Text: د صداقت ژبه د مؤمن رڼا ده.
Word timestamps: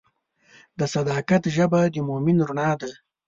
د 0.79 0.81
صداقت 0.93 1.43
ژبه 1.55 1.81
د 1.93 1.95
مؤمن 2.07 2.37
رڼا 2.47 2.71
ده. 2.81 2.91